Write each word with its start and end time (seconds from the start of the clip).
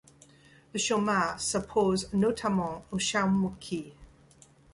Le 0.73 0.79
Chaumas 0.79 1.37
s’oppose 1.37 2.09
notamment 2.11 2.83
au 2.91 2.97
Chaumurky. 2.97 3.93